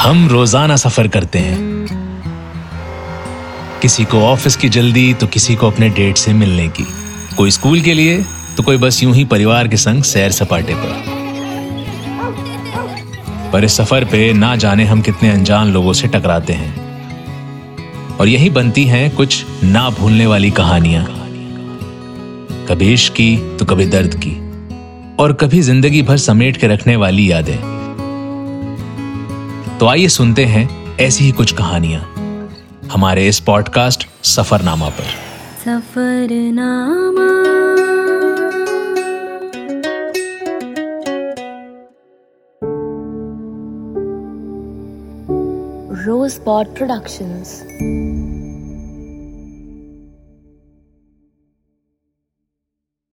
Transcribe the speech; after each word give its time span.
हम 0.00 0.28
रोज़ाना 0.28 0.76
सफ़र 0.76 1.08
करते 1.08 1.38
हैं। 1.38 1.86
किसी 3.82 4.04
को 4.04 4.20
ऑफ़िस 4.20 4.56
की 4.56 4.68
जल्दी 4.68 5.12
तो 5.14 5.26
किसी 5.26 5.54
को 5.54 5.70
अपने 5.70 5.88
डेट 5.88 6.16
से 6.16 6.32
मिलने 6.32 6.68
की। 6.68 6.84
कोई 7.36 7.50
स्कूल 7.50 7.80
के 7.80 7.94
लिए 7.94 8.16
तो 8.56 8.62
कोई 8.62 8.76
बस 8.76 9.02
यूँ 9.02 9.14
ही 9.14 9.24
परिवार 9.24 9.68
के 9.68 9.76
संग 9.76 10.02
सैर 10.02 10.30
सपाटे 10.32 10.74
पर। 10.74 10.94
पर 13.52 13.64
इस 13.64 13.76
सफ़र 13.76 14.04
पे 14.04 14.32
ना 14.32 14.54
जाने 14.56 14.84
हम 14.84 15.00
कितने 15.00 15.30
अनजान 15.30 15.72
लोगों 15.72 15.92
से 15.92 16.08
टकराते 16.08 16.52
हैं। 16.52 18.16
और 18.16 18.28
यही 18.28 18.48
बनती 18.50 18.84
हैं 18.84 19.10
कुछ 19.16 19.44
ना 19.64 19.88
भूलने 19.90 20.26
वाली 20.26 20.50
कहानियाँ। 20.50 21.04
कभी 22.68 22.92
इश्क 22.94 23.12
की 23.12 23.36
तो 23.58 23.64
कभी 23.64 23.86
दर्द 23.88 24.14
की। 24.14 24.32
और 25.16 25.32
कभी 25.32 25.60
ज़िंदगी 25.60 26.02
भर 26.02 26.16
समेट 26.18 26.56
के 26.56 26.66
रखने 26.66 26.96
वाली 26.96 27.30
यादें। 27.30 27.79
तो 29.80 29.86
आइए 29.86 30.08
सुनते 30.08 30.44
हैं 30.44 30.62
ऐसी 30.96 31.24
ही 31.24 31.32
कुछ 31.32 31.52
कहानियाँ 31.52 32.00
हमारे 32.92 33.26
इस 33.28 33.38
पॉडकास्ट 33.40 34.06
सफरनामा 34.24 34.88
पर 34.88 35.06
सफरनामा 35.60 37.28
रोज 46.04 46.38
बॉड 46.44 46.74
Productions. 46.74 48.29